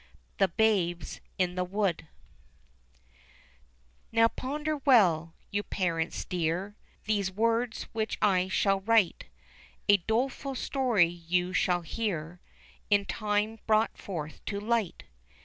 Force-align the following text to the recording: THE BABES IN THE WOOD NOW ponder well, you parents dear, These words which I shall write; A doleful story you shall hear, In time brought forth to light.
THE 0.39 0.47
BABES 0.47 1.21
IN 1.37 1.53
THE 1.53 1.63
WOOD 1.63 2.07
NOW 4.11 4.29
ponder 4.29 4.77
well, 4.77 5.35
you 5.51 5.61
parents 5.61 6.25
dear, 6.25 6.75
These 7.05 7.31
words 7.31 7.83
which 7.93 8.17
I 8.19 8.47
shall 8.47 8.79
write; 8.81 9.25
A 9.87 9.97
doleful 9.97 10.55
story 10.55 11.05
you 11.05 11.53
shall 11.53 11.83
hear, 11.83 12.39
In 12.89 13.05
time 13.05 13.59
brought 13.67 13.95
forth 13.95 14.43
to 14.45 14.59
light. 14.59 15.03